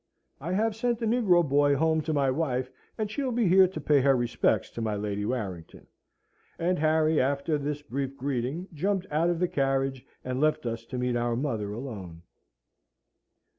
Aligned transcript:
I 0.39 0.53
have 0.53 0.75
sent 0.75 0.99
a 1.03 1.05
negro 1.05 1.47
boy 1.47 1.75
home 1.75 2.01
to 2.01 2.11
my 2.11 2.31
wife, 2.31 2.71
and 2.97 3.11
she'll 3.11 3.31
be 3.31 3.47
here 3.47 3.67
to 3.67 3.79
pay 3.79 4.01
her 4.01 4.15
respects 4.15 4.71
to 4.71 4.81
my 4.81 4.95
Lady 4.95 5.25
Warrington." 5.25 5.85
And 6.57 6.79
Harry, 6.79 7.21
after 7.21 7.59
this 7.59 7.83
brief 7.83 8.17
greeting, 8.17 8.67
jumped 8.73 9.05
out 9.11 9.29
of 9.29 9.37
the 9.37 9.47
carriage, 9.47 10.03
and 10.23 10.41
left 10.41 10.65
us 10.65 10.85
to 10.85 10.97
meet 10.97 11.15
our 11.15 11.35
mother 11.35 11.71
alone. 11.71 12.23